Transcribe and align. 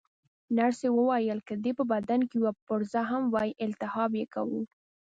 نرسې 0.57 0.87
وویل: 0.93 1.39
که 1.47 1.53
دې 1.63 1.71
په 1.79 1.83
بدن 1.91 2.19
کې 2.29 2.35
یوه 2.41 2.53
پرزه 2.65 3.01
هم 3.11 3.23
وای، 3.33 3.49
التهاب 3.65 4.11
یې 4.19 4.25
کاوه. 4.33 4.61